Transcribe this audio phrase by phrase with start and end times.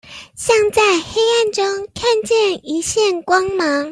[0.35, 1.63] 像在黑暗中
[1.93, 3.87] 看見一線光芒